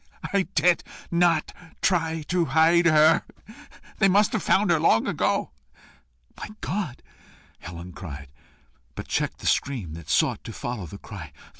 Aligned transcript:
I 0.33 0.47
did 0.55 0.83
not 1.11 1.53
try 1.79 2.23
to 2.29 2.45
hide 2.45 2.87
her; 2.87 3.21
they 3.99 4.09
must 4.09 4.33
have 4.33 4.41
found 4.41 4.71
her 4.71 4.79
long 4.79 5.05
ago." 5.05 5.51
"My 6.35 6.49
God!" 6.59 7.03
cried 7.03 7.03
Helen; 7.69 7.91
but 8.95 9.07
checked 9.07 9.41
the 9.41 9.45
scream 9.45 9.93
that 9.93 10.09
sought 10.09 10.43
to 10.45 10.53
follow 10.53 10.87
the 10.87 10.97
cry. 10.97 11.31